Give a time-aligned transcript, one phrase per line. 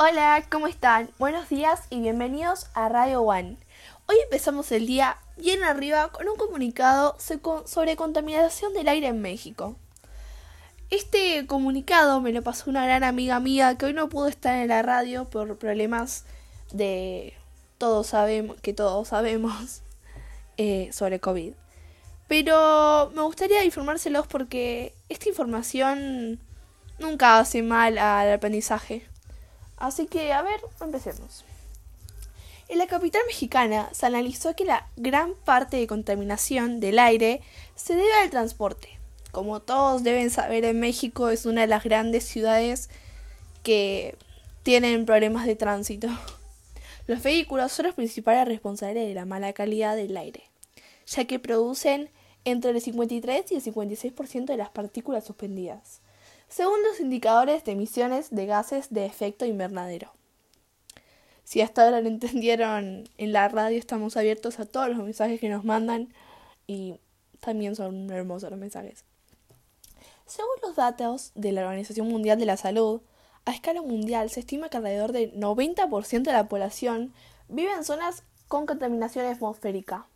[0.00, 1.10] Hola, ¿cómo están?
[1.18, 3.56] Buenos días y bienvenidos a Radio One.
[4.06, 9.74] Hoy empezamos el día bien arriba con un comunicado sobre contaminación del aire en México.
[10.90, 14.68] Este comunicado me lo pasó una gran amiga mía que hoy no pudo estar en
[14.68, 16.24] la radio por problemas
[16.70, 17.34] de
[17.76, 19.82] todos sabemos que todos sabemos
[20.58, 21.54] eh, sobre COVID.
[22.28, 26.38] Pero me gustaría informárselos porque esta información
[27.00, 29.08] nunca hace mal al aprendizaje.
[29.78, 31.44] Así que, a ver, empecemos.
[32.68, 37.40] En la capital mexicana se analizó que la gran parte de contaminación del aire
[37.76, 38.98] se debe al transporte.
[39.30, 42.90] Como todos deben saber, en México es una de las grandes ciudades
[43.62, 44.16] que
[44.64, 46.08] tienen problemas de tránsito.
[47.06, 50.42] Los vehículos son los principales responsables de la mala calidad del aire,
[51.06, 52.10] ya que producen
[52.44, 56.02] entre el 53 y el 56% de las partículas suspendidas
[56.48, 60.12] según los indicadores de emisiones de gases de efecto invernadero.
[61.44, 65.48] Si hasta ahora lo entendieron en la radio, estamos abiertos a todos los mensajes que
[65.48, 66.12] nos mandan
[66.66, 67.00] y
[67.40, 69.04] también son hermosos los mensajes.
[70.26, 73.00] Según los datos de la Organización Mundial de la Salud,
[73.46, 77.14] a escala mundial se estima que alrededor del 90% de la población
[77.48, 80.06] vive en zonas con contaminación atmosférica.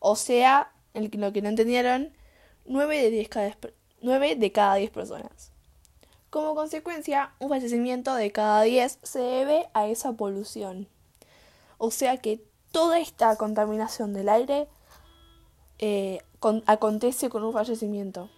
[0.00, 2.12] O sea, en lo que no entendieron,
[2.66, 3.56] 9 de, 10 cada,
[4.02, 5.50] 9 de cada 10 personas.
[6.30, 10.86] Como consecuencia, un fallecimiento de cada 10 se debe a esa polución.
[11.78, 14.68] O sea que toda esta contaminación del aire
[15.78, 16.20] eh,
[16.66, 18.28] acontece con un fallecimiento.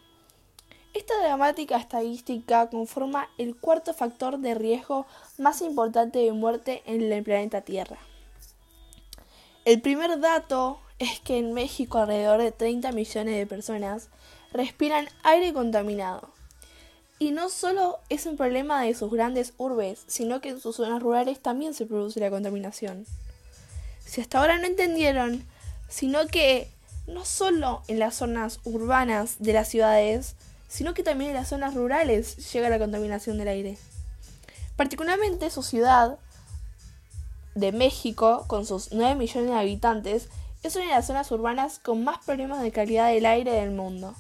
[0.94, 7.25] Esta dramática estadística conforma el cuarto factor de riesgo más importante de muerte en el
[7.25, 7.98] planeta Tierra.
[9.64, 14.10] El primer dato es que en México alrededor de 30 millones de personas
[14.52, 16.39] respiran aire contaminado
[17.20, 21.02] y no solo es un problema de sus grandes urbes, sino que en sus zonas
[21.02, 23.04] rurales también se produce la contaminación.
[24.06, 25.44] Si hasta ahora no entendieron,
[25.91, 26.70] sino que
[27.06, 30.34] no solo en las zonas urbanas de las ciudades,
[30.66, 33.78] sino que también en las zonas rurales llega la contaminación del aire.
[34.76, 36.19] Particularmente su ciudad
[37.54, 40.28] de México, con sus 9 millones de habitantes,
[40.62, 44.14] es una de las zonas urbanas con más problemas de calidad del aire del mundo.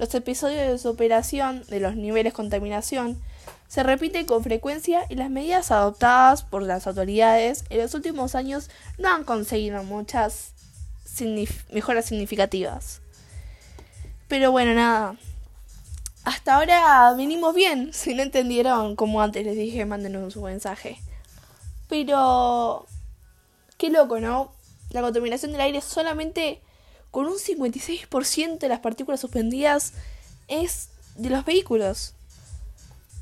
[0.00, 3.20] Los episodios de superación de los niveles de contaminación
[3.68, 8.70] se repiten con frecuencia y las medidas adoptadas por las autoridades en los últimos años
[8.96, 10.54] no han conseguido muchas
[11.70, 13.02] mejoras significativas.
[14.26, 15.16] Pero bueno, nada.
[16.24, 17.90] Hasta ahora venimos bien.
[17.92, 20.98] Si no entendieron, como antes les dije, mándenos su mensaje.
[21.90, 22.86] Pero...
[23.76, 24.54] Qué loco, ¿no?
[24.92, 26.62] La contaminación del aire solamente
[27.10, 29.92] con un 56% de las partículas suspendidas
[30.48, 32.14] es de los vehículos.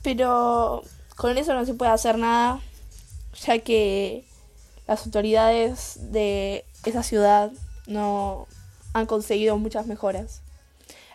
[0.03, 0.82] Pero
[1.16, 2.60] con eso no se puede hacer nada,
[3.44, 4.25] ya que
[4.87, 7.53] las autoridades de esa ciudad
[7.87, 8.47] no
[8.93, 10.43] han conseguido muchas mejoras.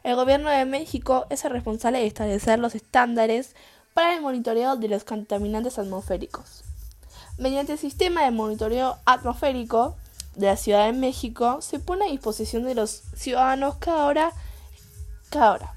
[0.03, 3.55] El gobierno de México es el responsable de establecer los estándares
[3.93, 6.63] para el monitoreo de los contaminantes atmosféricos.
[7.37, 9.95] Mediante el sistema de monitoreo atmosférico,
[10.35, 14.31] de la Ciudad de México se pone a disposición de los ciudadanos cada hora,
[15.29, 15.73] cada hora.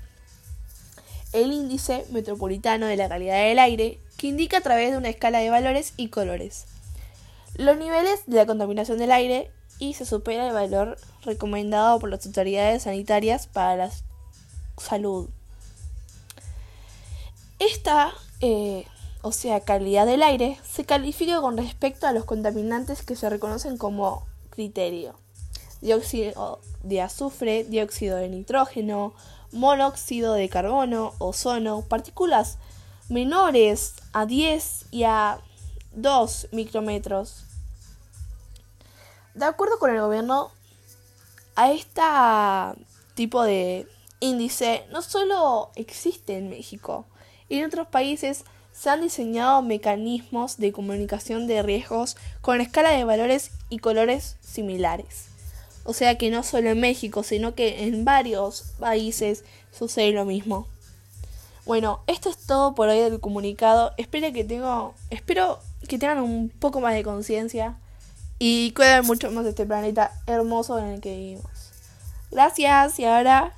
[1.33, 5.39] El índice metropolitano de la calidad del aire, que indica a través de una escala
[5.41, 6.67] de valores y colores
[7.59, 12.25] los niveles de la contaminación del aire y se supera el valor recomendado por las
[12.27, 13.91] autoridades sanitarias para la
[14.77, 15.29] salud.
[17.59, 18.85] Esta, eh,
[19.23, 23.79] o sea, calidad del aire, se califica con respecto a los contaminantes que se reconocen
[23.79, 25.15] como criterio.
[25.81, 29.15] Dióxido de azufre, dióxido de nitrógeno,
[29.53, 32.59] monóxido de carbono, ozono, partículas
[33.09, 35.39] menores a 10 y a
[35.93, 37.45] 2 micrómetros.
[39.35, 40.51] De acuerdo con el gobierno,
[41.55, 42.03] a este
[43.15, 43.87] tipo de
[44.21, 47.07] índice no solo existe en México,
[47.49, 48.45] en otros países
[48.79, 55.29] se han diseñado mecanismos de comunicación de riesgos con escala de valores y colores similares.
[55.85, 60.67] O sea que no solo en México, sino que en varios países sucede lo mismo.
[61.65, 63.93] Bueno, esto es todo por hoy del comunicado.
[63.97, 65.59] Espero que tengo, espero
[65.89, 67.77] que tengan un poco más de conciencia
[68.39, 71.73] y cuiden mucho más de este planeta hermoso en el que vivimos.
[72.31, 73.55] Gracias y ahora